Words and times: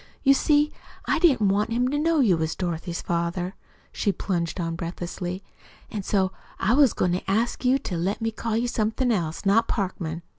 You 0.23 0.33
see, 0.33 0.71
I 1.05 1.19
didn't 1.19 1.47
want 1.49 1.69
him 1.69 1.89
to 1.91 1.99
know 1.99 2.21
you 2.21 2.35
was 2.35 2.55
Dorothy's 2.55 3.03
father," 3.03 3.53
she 3.91 4.11
plunged 4.11 4.59
on 4.59 4.75
breathlessly, 4.75 5.43
"an' 5.91 6.01
so 6.01 6.31
I 6.59 6.73
was 6.73 6.93
goin' 6.93 7.11
to 7.11 7.29
ask 7.29 7.63
you 7.63 7.77
to 7.77 7.97
let 7.97 8.19
me 8.19 8.31
call 8.31 8.57
you 8.57 8.67
somethin' 8.67 9.11
else 9.11 9.45
not 9.45 9.67
Parkman. 9.67 10.23